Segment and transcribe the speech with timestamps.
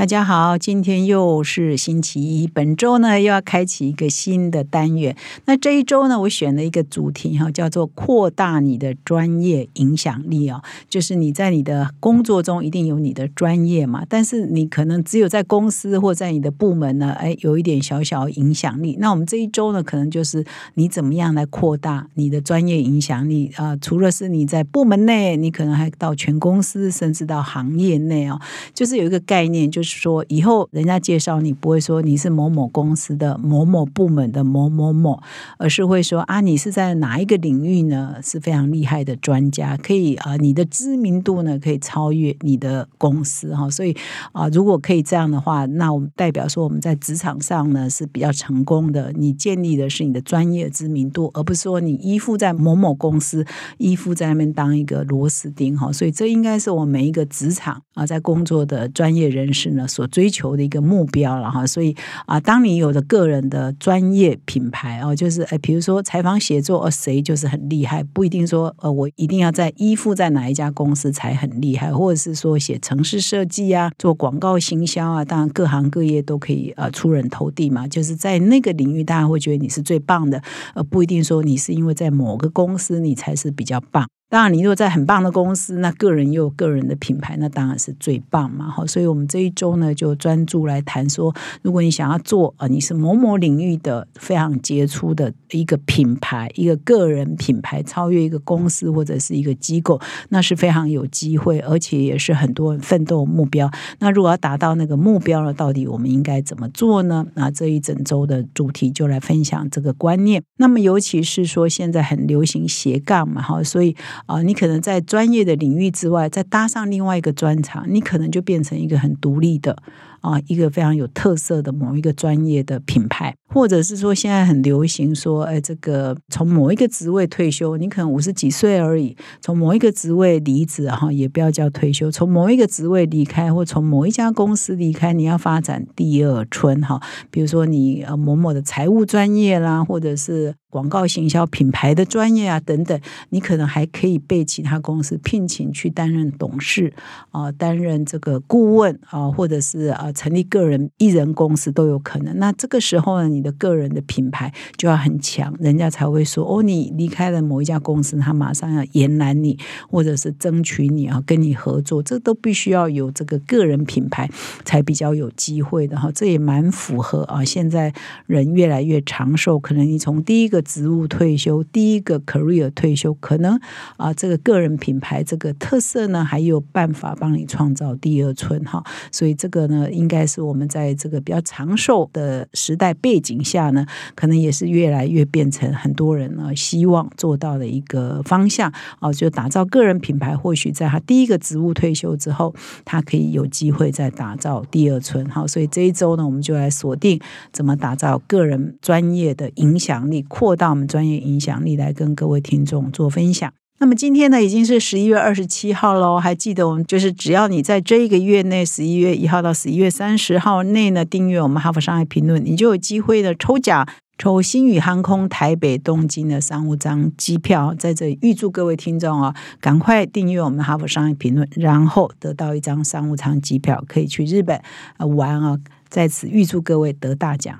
[0.00, 5.14] 大家好，今天又是星期一，本周呢又要开启一个新的单元。
[5.44, 10.62] 那这一周呢，我选了一个主题哈，叫做扩大你的专业影响力哦。
[10.88, 18.96] 就是你在你的工作中一定有你的专业嘛，但是你可能只有在公司或在你的部门呢，哎，有一点小小影响力。
[18.98, 20.42] 那我们这一周呢，可能就是
[20.76, 23.76] 你怎么样来扩大你的专业影响力啊？
[23.76, 28.40] 除了是你在部门内，你可能还到全公司，甚至到行业内哦。
[28.72, 29.89] 就是有一个概念，就是。
[29.98, 35.20] 说以后人家介绍你不会说你是某某公司的某某部门的某某某，
[35.58, 38.16] 而是会说啊，你是在哪一个领域呢？
[38.22, 43.68] 是非常厉害的专家，可以啊，你的知名度呢可以超越你的公司哈。
[43.70, 43.96] 所以
[44.32, 49.12] 啊，如果可以这样的话，那我们代表说我们在职场上呢是比较成功的。
[49.16, 53.44] 你建立的是你的专业知名度，而不是说你依附在某某公司，
[53.78, 55.92] 依附在那边当一个螺丝钉哈。
[55.92, 59.79] 所以这应该是我们每一个职场啊，在工作的专业人士呢。
[59.86, 61.94] 所追求的一个目标了哈，所以
[62.26, 80.42] 啊，当你有了个人的专业品牌哦，就是哎，比如说采访写作，哦，谁就是很厉害，不一定说呃，我一定要在依附在哪一家公司才很厉害，或者是说写城市设计啊，做广告行销啊，当然各行各业都可以呃出人头地嘛，就是在那个领域，大家会觉得你是最棒的，
[80.74, 84.06] 呃，不一定说你是因为在某个公司你才是比较棒。
[84.30, 88.70] 当然，你如果在很棒的公司，那个人又有个人的品牌，那当然是最棒嘛。
[88.70, 103.68] 好，所以我们这一周呢，就专注来谈说，如果你想要做啊，你是某某领域的非常杰出的一个品牌，一个个人品牌，超越一个公司或者是一个机构，那是非常有机会，而且也是很多人奋斗目标。
[103.98, 107.26] 那如果要达到那个目标了，到底我们应该怎么做呢？
[107.34, 110.40] 那这一整周的主题就来分享这个观念。
[110.58, 113.96] 那么，尤其是说现在很流行斜杠嘛，哈，所以。
[114.26, 119.76] 啊，你可能在专业的领域之外，再搭上另外一个专长，你可能就变成一个很独立的。
[120.20, 137.00] 啊，一个非常有特色的某一个专业的品牌，或者是说现在很流行说，哎，这个从某一个职位退休，你可能五十几岁而已，从某一个职位离职哈，也不要叫退休，从某一个职位离开，或从某一家公司离开，你要发展第二春哈。
[137.30, 146.92] 比如说你呃某某的财务专业啦，或者是广告行销品牌的专业啊等等，你可能还可以被其他公司聘请去担任董事
[147.30, 150.09] 啊，担任这个顾问啊，或者是啊。
[150.12, 152.38] 成立个人艺人公司都有可能。
[152.38, 164.28] 那这个时候呢，你的个人的品牌就要很强，人家才会说哦，你离开了某一家公司，他马上要延揽你，或者是争取你啊，跟你合作，这都必须要有这个个人品牌
[164.64, 166.10] 才比较有机会的哈。
[166.14, 167.92] 这也蛮符合啊，现在
[168.26, 173.60] 人越来越长寿，可能你从第一个职务退休，第一个 career 退休，可能
[173.96, 178.82] 啊，这个个人品牌这个特色呢，还有办法帮你创造第二春哈。
[179.12, 179.88] 所以这个呢。
[180.00, 183.84] 应该是我们在这个比较长寿的时代背景下呢，
[184.14, 190.34] 可能也是越来越变成很多人呢希望做到的一个方向哦，就打造个人品牌。
[190.34, 195.28] 或许在他第一个职务退休之后，他可以有机会再打造第二春。
[195.28, 197.20] 好，所以这一周呢，我们就来锁定
[197.52, 203.59] 怎么打造个人专业的影响力，扩大我们专业影响力，来跟各位听众做分享。
[203.82, 206.18] 那么今天呢，已经是十一月二十七号喽。
[206.18, 217.74] 还记得我们就是只要你在这一个月内，十一月一号到十一月三十号内呢，订阅我们《哈佛商业评论》，你就有机会的抽奖，抽新宇航空台北东京的商务舱机票。
[217.74, 224.60] 在这里预祝各位听众啊，赶快订阅我们《哈佛商业评论》，然后得到一张商务舱机票，可以去日本
[224.98, 225.58] 玩啊！
[225.88, 227.58] 在此预祝各位得大奖。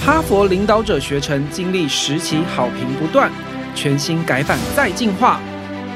[0.00, 3.30] 哈佛领导者学程经历十期好评不断。
[3.76, 5.38] 全新改版再进化，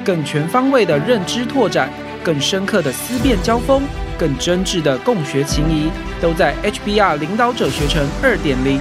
[0.04, 1.90] 更全方位的认知拓展，
[2.22, 3.82] 更深刻的思辨交锋，
[4.16, 5.90] 更真挚的共学情谊，
[6.20, 8.78] 都在 HBR 领导者学程二点零。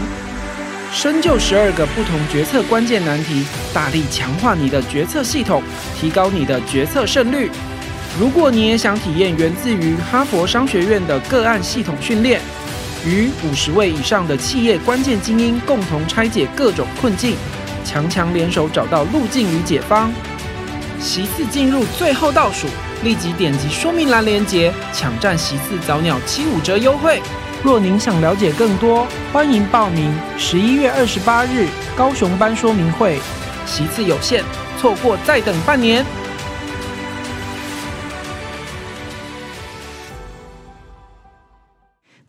[0.92, 5.64] 深究十二个不同决策关键难题，大力强化你的决策系统，
[6.00, 7.50] 提高你的决策胜率。
[8.20, 12.42] 如果你也想体验源自于哈佛商学院的个案系统训练，
[13.06, 17.36] 与五十位以上的企业关键精英共同拆解各种困境。
[17.90, 20.12] 强强联手找到路径与解方，
[21.00, 22.68] 席次进入最后倒数，
[23.04, 27.20] 立即点击说明栏连接，抢占席次早鸟七五折优惠。
[27.64, 33.20] 若您想了解更多，欢迎报名十一月二十八日高雄班说明会，
[33.66, 34.44] 席次有限，
[34.80, 36.06] 错过再等半年。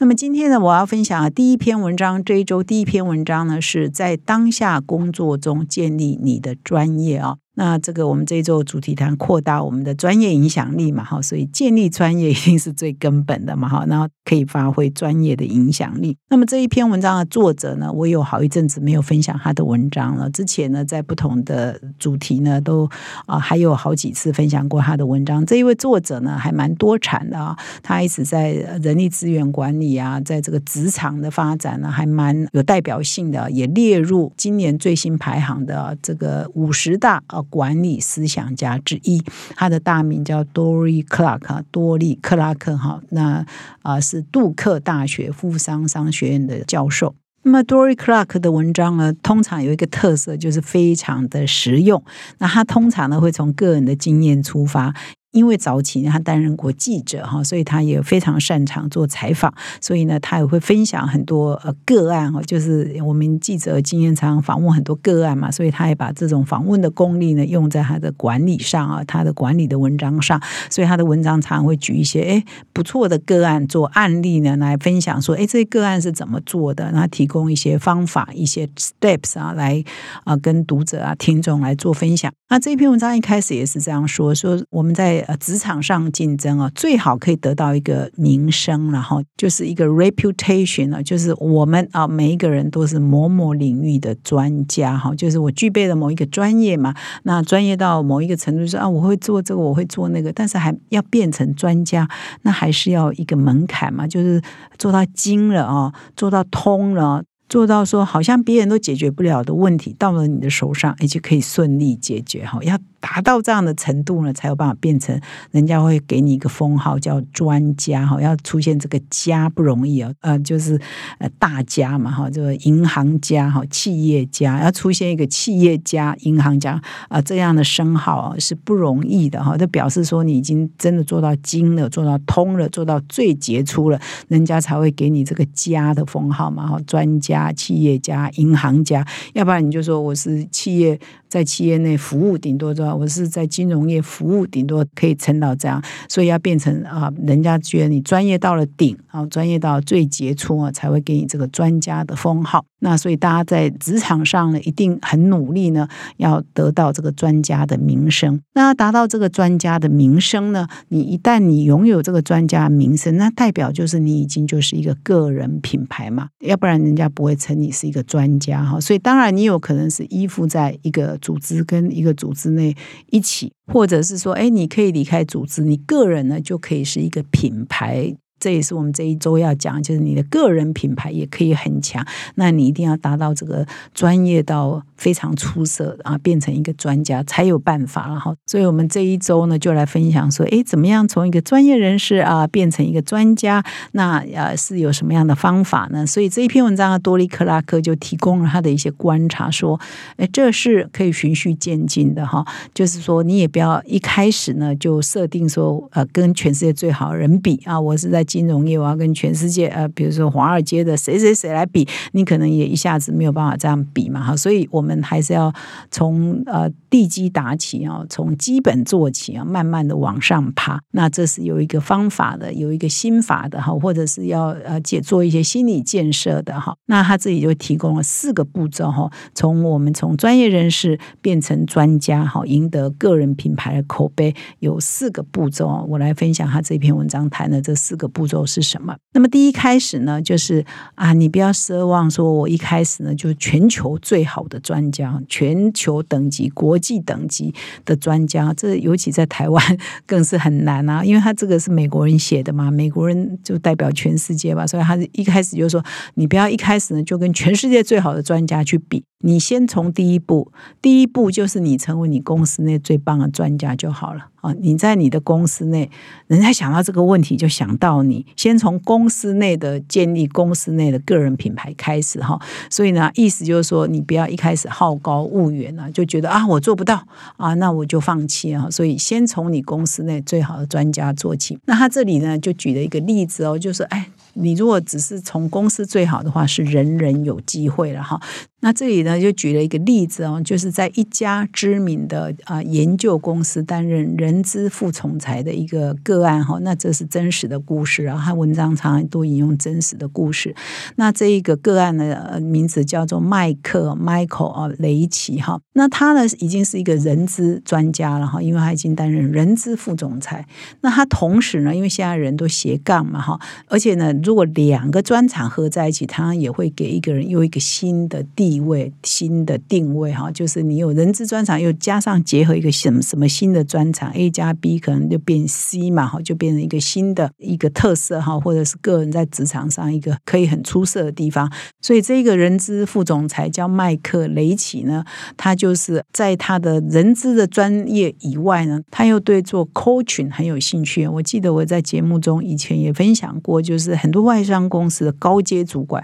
[0.03, 7.37] 那么今天呢，我要分享的第一篇文章，这一周第一篇文章呢，是在当下工作中建立你的专业啊。
[7.61, 16.17] 那这个我们这一周主题谈扩大我们的专业影响力嘛，哈，所以建立专业 一定是最根本的嘛，哈，然后可以发挥专业的影响力。
[16.31, 20.31] 那么这一篇文章的作者呢，我有好一阵子没有分享他的文章了。
[20.31, 22.89] 之前呢，在不同的主题呢，都
[23.27, 25.45] 啊还有好几次分享过他的文章。
[25.45, 28.53] 这一位作者呢，还蛮多产的啊，他一直在
[28.83, 37.45] 人力资源管理啊，在这个职场的发展呢，还蛮有代表性的，也列入今年最新排行的这个五十大啊。
[37.51, 39.23] 管理思想家之一，
[39.57, 43.45] 他的大名叫多利克拉克，多利克拉克哈，那
[43.83, 47.15] 啊是杜克大学富商商学院的教授。
[47.43, 52.03] 那么 Dory Clark 的文章呢，通常有一个特色，就是非常的实用。
[52.37, 54.95] 那他通常呢，会从个人的经验出发。
[55.33, 79.83] 因为早期他担任过记者哈，所以他也非常擅长做采访，所以呢，他也会分享很多呃个案哈，就是我们记者经验常访问很多个案嘛，所以他也把这种访问的功力呢用在他的管理上啊，他的管理的文章上，所以他的文章常会举一些哎不错的个案做案例呢来分享，说哎这些个案是怎么做的，然后提供一些方法、一些 steps 啊来
[80.25, 82.33] 啊跟读者啊听众来做分享。
[82.49, 96.95] 那这篇文章一开始也是这样说，说我们在呃，职场上竞争啊，最好可以得到一个名声，然后就是一个 reputation 啊，就是我们啊，每一个人都是某某领域的专家哈，就是我具备了某一个专业嘛，
[97.25, 102.09] 那专业到某一个程度，说啊，我会做这个，我会做那个，但是还要变成专家，
[102.43, 104.41] 那还是要一个门槛嘛，就是
[104.79, 107.23] 做到精了啊，做到通了。
[107.49, 112.61] 做到说，好像别人都解决不了的问题，到了你的手上，也就可以顺利解决哈。
[112.63, 115.19] 要达到这样的程度呢，才有办法变成
[115.51, 118.21] 人家会给你一个封号叫专家哈。
[118.21, 120.81] 要出现这个家不容易啊，呃，就是
[121.19, 129.57] 呃大家嘛哈，这个银行家哈，企业家要出现一个企业家、银行家啊这样的称号啊是不容易的哈。
[129.57, 137.51] 这表示说你已经真的做到精了，做到通了，做到最杰出了，人家才会给你这个家的封号嘛哈，专家。
[137.61, 140.99] 企业家、银行家，要不然你就说我是企业
[141.29, 145.83] 在企业内服务，顶多做我是在金融业服务，顶多可以撑到这样。
[146.09, 152.65] 所以要变成啊，人家觉得你专业到了顶啊，专业到最杰出啊，才会给你这个专家的封号。
[152.83, 158.41] 那所以大家在职场上呢，一定很努力呢，要得到这个专家的名声。
[158.55, 168.81] 那达到这个专家的名声呢，你一旦你拥有这个专家名声，那代表就是你已经就是一个个人品牌嘛，要不然人家不会称你是一个专家哈。
[168.81, 172.75] 所以当然你有可能是依附在一个组织跟一个组织内
[173.11, 178.15] 一起，或者是说，哎，你可以离开组织，你个人呢就可以是一个品牌。
[178.41, 182.05] 这也是我们这一周要讲，就是你的个人品牌也可以很强，
[182.37, 188.35] 那你一定要达到这个专业到非常出色啊，变成一个专家才有办法了哈。
[188.47, 193.63] 所以我们这一周呢，就来分享说，哎，怎么样从一个专业人士啊变成一个专家？
[193.93, 196.07] 那呃是有什么样的方法呢？
[196.07, 199.79] 所以这一篇文章的多利克拉克就提供了他的一些观察，说，
[200.17, 202.43] 哎，这是可以循序渐进的哈，
[202.73, 208.25] 就是说你也不要一开始呢就设定说，呃，跟全世界最好人比啊，我是在。
[208.31, 215.53] 金融业我要跟全世界呃，比如说华尔街的谁谁谁来比，你可能也一下子没有办法这样比嘛哈，所以我们还是要
[215.91, 220.81] 从呃地基打起啊，从基本做起啊，慢慢的往上爬。
[220.93, 226.77] 那这是有一个方法的，有一个心法的哈，或者是要呃解做一些心理建设的哈。
[226.87, 238.20] 那他自己就提供了四个步骤哈，从我们从专业人士变成专家哈，赢得个人品牌的口碑，有四个步骤我来分享他这篇文章谈的这四个步。
[238.21, 238.95] 步骤是什么？
[239.15, 240.63] 那么第一开始呢，就是
[240.95, 247.55] 啊，你不要奢望说，我一开始呢就全球最好的专家，全球等级、国际等级
[247.87, 248.53] 的专家。
[248.53, 255.83] 这尤其在台湾更是很难啊， 因为他这个是美国人写的嘛，美国人就代表全世界吧，所以他一开始就说，
[256.17, 259.03] 你不要一开始呢就跟全世界最好的专家去比。
[259.23, 260.51] 你先从第一步，
[260.81, 264.55] 第一步就是你成为你公司内最棒的专家就好了啊！
[264.61, 265.91] 你在你的公司内，
[266.27, 272.41] 人家想到这个问题就想到你，先从公司内的建立公司内的个人品牌开始哈。
[272.71, 278.71] 所以呢，意思就是说，你不要一开始好高骛远啊，就觉得啊我做不到啊，那我就放弃啊。
[278.71, 281.59] 所以先从你公司内最好的专家做起。
[281.67, 284.11] 那他这里呢就举了一个例子哦，就是哎。
[284.35, 288.19] 你如果只是从公司最好的话，是人人有机会了哈。
[288.63, 296.59] 那这里呢，就举了一个例子哦，就是在一家知名的啊研究公司担任人资副总裁的一个个案哈。
[296.61, 300.55] 那这是真实的故事啊，他文章常常都引用真实的故事。
[300.97, 305.59] 那这一个个案的名字叫做麦克 Michael 啊雷奇哈。
[305.73, 310.47] 那他呢已经是一个人资专家了哈，因为他已经担任人资副总裁。
[310.83, 318.50] 那他同时呢，因为现在人都斜杠嘛哈，而且呢，如果两个专场合在一起，他也会给一个人又一个新的地。
[318.51, 331.49] 地位新的定位哈，就是你有人资专长，又加上结合一个什么什么新的专长，A 加 B 可能就变 C 嘛哈，就变成一个新的一个特色哈，或者是个人在职场上一个可以很出色的地方。
[331.81, 335.05] 所以这个人资副总裁叫麦克雷奇呢，
[335.37, 341.07] 他就是在他的人资的专业以外呢，他又对做 coaching 很有兴趣。
[341.07, 346.03] 我记得我在节目中以前也分享过，就是很多外商公司的高阶主管，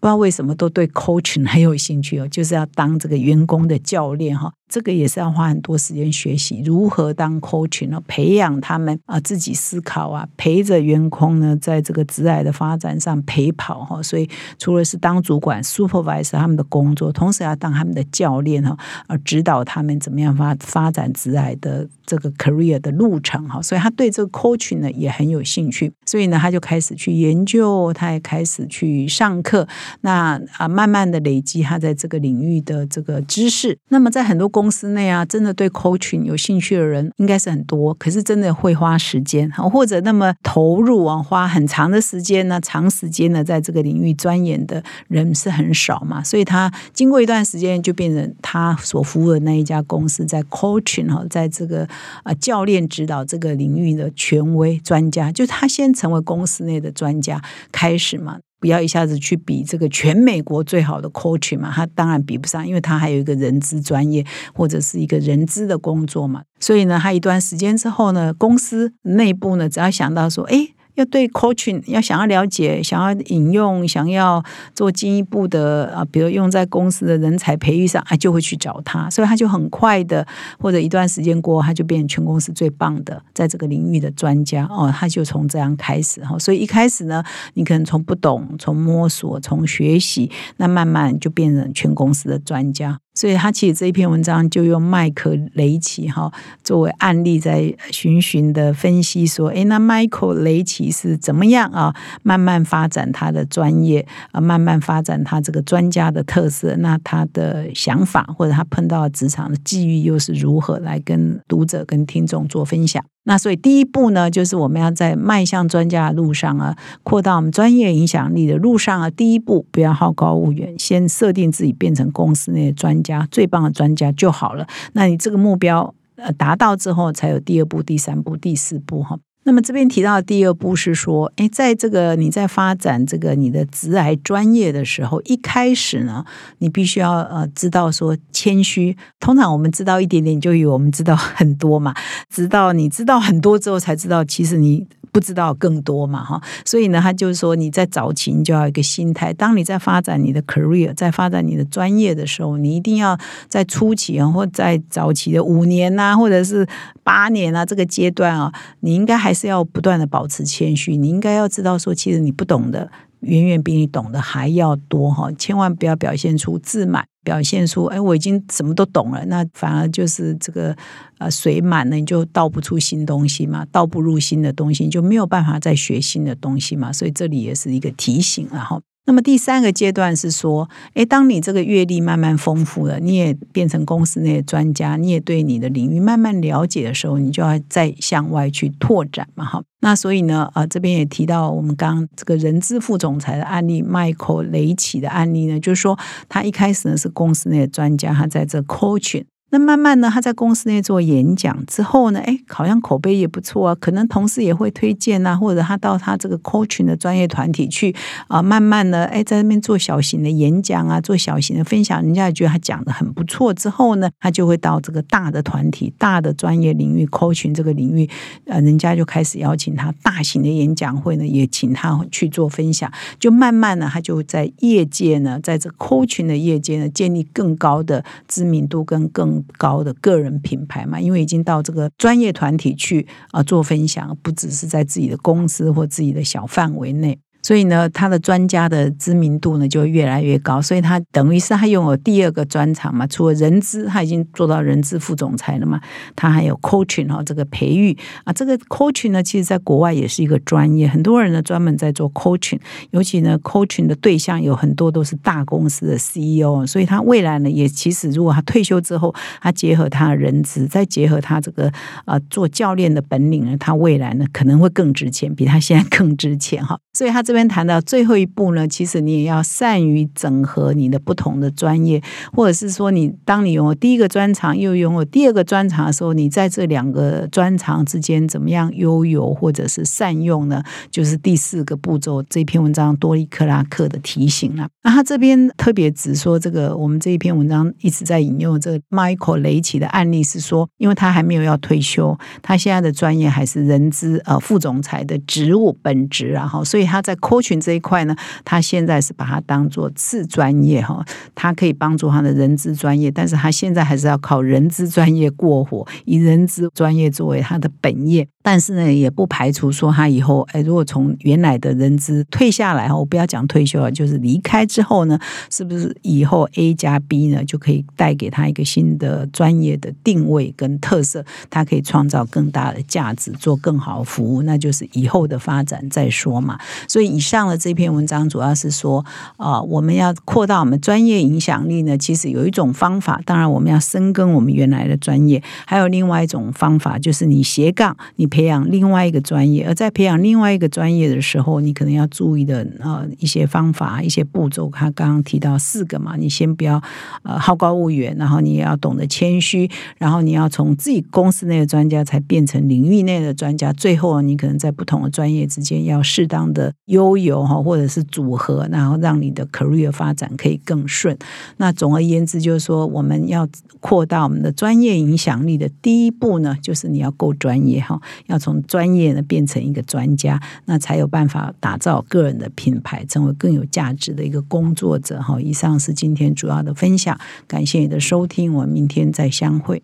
[0.00, 1.72] 不知道为什么都对 coaching 很有。
[1.84, 4.52] 兴趣哦，就是要当这个员工的教练哈。
[4.68, 8.02] 这个也是要花很多时间学习如何当 coaching 呢？
[8.06, 14.02] 培养他们啊，自己思考啊，陪着员工呢，在这个职涯的发展上陪跑哈。
[14.02, 14.28] 所以
[14.58, 23.60] 除了是当主管 supervise 他们的工作，同时要当他们的教练哈，而指导他们怎么样发发展职涯的这个 career 的路程哈。
[23.62, 29.68] 所以他对这个 coaching 呢也很有兴趣，所以呢他就开始去研究，他也开始去上课，
[30.00, 33.78] 那啊慢慢的累积他在这个领域的这个知识。
[33.88, 46.22] 那么在很多公司内啊，真的对 coaching 有兴趣的人应该是很多，可是真的会花时间或者那么投入啊，花很长的时间呢，长时间呢，在这个领域钻研的人是很少嘛。
[46.22, 51.88] 所以他经过一段时间，就变成他所服务的那一家公司在 coaching 哈，在这个
[52.22, 57.42] 啊教练指导这个领域的权威专家，就他先成为公司内的专家
[57.72, 58.38] 开始嘛。
[58.64, 66.42] 不要一下子去比这个全美国最好的 coach 嘛，他当然比不上，因为他还有一个人资专业或者是一个人资的工作嘛。
[66.58, 70.68] 所以呢，他一段时间之后呢，公司内部呢，只要想到说，哎。
[70.94, 74.42] 要对 coaching 要想要了解，想要引用，想要
[74.74, 80.26] 做进一步的啊，比如用在公司的人才培育上，啊，就会去找他，所以他就很快的，
[80.58, 84.66] 或者一段时间过，他就变成全公司最棒的在这个领域的专家。
[84.70, 86.24] 哦，他就从这样开始。
[86.24, 87.22] 哈，所以一开始呢，
[87.54, 92.98] 你可能从不懂，从摸索，从学习，那慢慢就变成全公司的专家。
[93.14, 96.32] 所以他其实这一篇文章就用麦克雷奇哈
[96.64, 101.94] 作为案例，在循循的分析说，哎，那迈克雷奇是怎么样啊？
[102.22, 106.74] 慢慢发展他的专业啊，慢慢发展他这个专家的特色。
[106.78, 113.04] 那他的想法或者他碰到职场的际遇又是如何来跟读者跟听众做分享？
[113.24, 124.66] 那所以第一步呢，就是我们要在迈向专家的路上啊，扩大我们专业影响力的路上啊，第一步不要好高骛远，先设定自己变成公司内的专家，最棒的专家就好了。
[124.92, 129.18] 那你这个目标呃达到之后，才有第二步、第三步、第四步哈。
[129.44, 136.24] 那么这边提到的第二步是说，哎，在这个你在发展这个你的职癌专业的时候，一开始呢，
[136.58, 138.96] 你必须要呃知道说谦虚。
[139.20, 141.94] 通常我们知道一点点，就以为我们知道很多嘛，
[142.28, 144.86] 直到你知道很多之后，才知道其实你。
[145.14, 153.16] 不知道更多嘛哈，所以呢，他就是说你在早期你就要一个心态，当你在发展你的 career，在发展你的专业的时候，你一定要
[153.48, 156.66] 在初期啊，或在早期的五年呐，或者是
[157.04, 162.90] 八年啊这个阶段啊，你应该还是要不断的保持谦虚，你应该要知道说，其实你不懂的
[163.20, 167.06] 远远比你懂的还要多哈，千万不要表现出自满。
[167.24, 170.76] 表现出哎，我已经什么都懂了，那反而就是这个
[171.18, 176.92] 呃水满了，你就倒不出新东西嘛，倒不入新的东西，你就没有办法再学新的东西嘛。
[176.92, 178.80] 所以这里也是一个提醒，然后。
[179.06, 189.62] 那么第三个阶段是说，诶，当你这个阅历慢慢丰富了，你也变成公司内的专家，你也对你的领域慢慢了解的时候，你就要再向外去拓展嘛，哈。
[189.80, 199.24] 那所以呢，啊，这边也提到我们刚这个人资副总裁的案例，Michael 雷奇的案例呢，就是说他一开始呢是公司内的专家，他在这 coaching。
[199.54, 207.94] 那慢慢呢，他在公司内做演讲之后呢，哎，好像口碑也不错啊，可能同事也会推荐啊，或者他到他这个 coaching 的专业团体去
[208.26, 213.54] 啊，慢慢的哎，在那边做小型的演讲啊，做小型的分享，人家也觉得他讲的很不错。
[213.54, 218.10] 之后呢，他就会到这个大的团体、大的专业领域 coaching 这个领域，
[218.46, 222.90] 呃，人家就开始邀请他大型的演讲会呢，也请他去做分享。
[223.20, 229.43] 就慢慢呢，他就在业界呢，在这 coaching 的业界呢，建立更高的知名度跟更。
[229.56, 237.18] 高的个人品牌嘛，因为已经到这个专业团体去啊做分享，不只是在自己的公司或自己的小范围内。
[237.44, 240.62] 所以呢，他的专家的知名度呢就越来越高。
[240.62, 245.78] 所以他等于是他拥有第二个专长嘛，除了人资，他已经做到人资副总裁了嘛，
[246.16, 252.58] 他还有 coaching 哈，这个培育啊，这个 coaching 呢，其实在国外也是一个专业，很多人呢专门在做 coaching，
[252.92, 261.70] 尤其呢 coaching 的对象有很多都是大公司的 CEO，所以他未来呢也其实如果他退休之后，他结合他的人资，再结合他这个
[262.06, 266.78] 呃做教练的本领呢，他未来呢可能会更值钱，比他现在更值钱哈。
[266.96, 272.00] 所以他这这边谈到最后一步呢，其实你也要善于整合你的不同的专业，
[272.32, 280.62] 或者是说你当你拥有第一个专长，又拥有第二个专长的时候，你在这两个专长之间怎么样悠游或者是善用呢？
[280.92, 282.22] 就是第四个步骤。
[282.30, 284.68] 这篇文章多利克拉克的提醒了。
[284.84, 298.14] 那他这边特别指说，这个我们这一篇文章一直在引用这个 Michael 雷奇的案例，是说，因为他还没有要退休，他现在的专业还是人资呃副总裁的职务本职，然后所以他在 coaching 这一块呢，
[298.44, 301.02] 他现在是把它当做次专业哈，
[301.34, 308.28] 他可以帮助他的人资专业，但是他现在还是要靠人资专业过活，以人资专业作为他的本业。
[308.42, 315.18] 但是呢，也不排除说他以后，哎，如果从原来的人资退下来，我不要讲退休了，就是离开之后呢，
[315.50, 326.58] 是不是以后 A 加 B 呢就可以带给他一个新的专业的定位跟特色，他可以创造更大的价值，做更好的服务，那就是以后的发展再说嘛。
[326.86, 329.02] 所以以上的这篇文章主要是说，
[329.38, 338.26] 啊，我们要扩大我们专业影响力呢，其实有一种方法，当然我们要深耕我们原来的专业，还有另外一种方法，就是你斜杠你。
[338.34, 344.68] 培养另外一个专业，而在培养另外一个专业的时候，你可能要注意的呃一些方法、一些步骤。
[344.72, 346.82] 他刚刚提到四个嘛，你先不要
[347.22, 353.72] 呃好高骛远，然后你也要懂得谦虚，然后你要从自己公司内的专家才变成领域内的专家。
[353.72, 361.16] 最后，你可能在不同的专业之间要适当的悠游哈，或者是组合，然后让你的 career 发展可以更顺。
[361.56, 363.48] 那总而言之，就是说我们要
[363.80, 368.00] 扩大我们的专业影响力的第一步呢，就是你要够专业哈。
[368.26, 375.20] 要从专业呢变成一个专家，那才有办法打造个人的品牌，成为更有价值的一个工作者。
[375.20, 379.82] 哈，以上是今天主要的分享，感谢你的收听，我们明天再相会。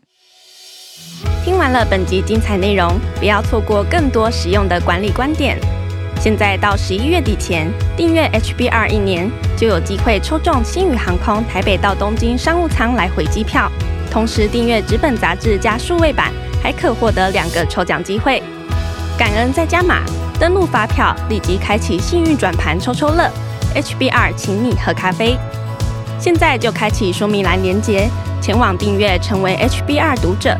[1.44, 5.58] 听完了本集精彩内容，不要错过更多实用的管理观点。
[6.20, 13.72] 现在到十一月底前订阅 HBR 一年，就有机会抽中新宇航空台北到东京商务舱来回机票，
[14.10, 16.30] 同时订阅纸本杂志加数位版。
[16.62, 18.42] 还可获得两个抽奖机会，
[19.16, 20.02] 感恩再加码，
[20.38, 23.30] 登录发票立即开启幸运转盘抽抽乐
[23.74, 25.38] ，HBR 请你喝咖啡，
[26.18, 28.10] 现在就开启说明栏连接，
[28.42, 30.54] 前往订阅成为 HBR 读者，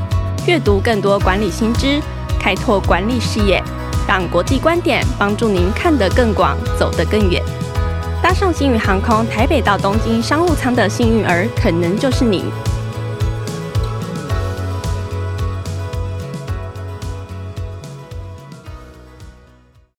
[0.46, 2.00] 阅读更多管理新知，
[2.38, 3.62] 开拓管理视野，
[4.10, 7.40] 让国际观点帮助您看得更广，走得更远。
[8.20, 12.46] 搭上星宇航空台北到东京商务舱的幸运儿，可能就是你。